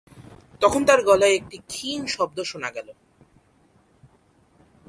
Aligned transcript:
তখন 0.61 0.81
তার 0.85 0.99
গলায় 1.05 1.35
একটা 1.35 1.57
ক্ষীণ 1.69 2.01
শব্দ 2.05 2.37
শোনা 2.43 2.69
গেল। 2.71 2.87